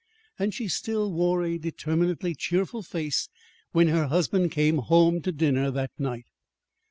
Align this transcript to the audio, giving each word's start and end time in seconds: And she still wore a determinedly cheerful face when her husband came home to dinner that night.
And 0.39 0.51
she 0.51 0.67
still 0.67 1.13
wore 1.13 1.43
a 1.43 1.59
determinedly 1.59 2.33
cheerful 2.33 2.81
face 2.81 3.29
when 3.71 3.89
her 3.89 4.07
husband 4.07 4.51
came 4.51 4.79
home 4.79 5.21
to 5.21 5.31
dinner 5.31 5.69
that 5.69 5.91
night. 5.99 6.25